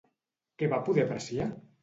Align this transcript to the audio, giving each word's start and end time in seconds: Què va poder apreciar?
Què 0.61 0.69
va 0.71 0.79
poder 0.89 1.05
apreciar? 1.05 1.51